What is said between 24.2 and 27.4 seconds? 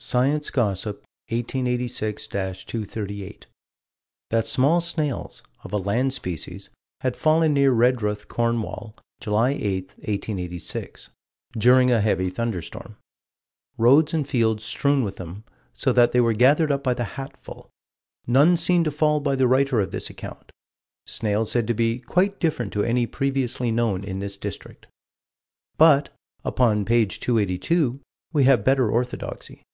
this district." But, upon page